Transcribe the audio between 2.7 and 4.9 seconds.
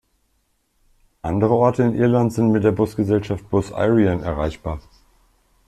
Busgesellschaft Bus Éireann erreichbar.